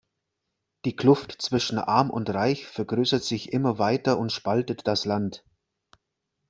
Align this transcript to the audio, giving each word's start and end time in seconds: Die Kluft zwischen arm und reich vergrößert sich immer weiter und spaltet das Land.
Die 0.83 0.95
Kluft 0.95 1.43
zwischen 1.43 1.77
arm 1.77 2.09
und 2.09 2.27
reich 2.31 2.65
vergrößert 2.65 3.23
sich 3.23 3.53
immer 3.53 3.77
weiter 3.77 4.17
und 4.17 4.31
spaltet 4.31 4.87
das 4.87 5.05
Land. 5.05 5.45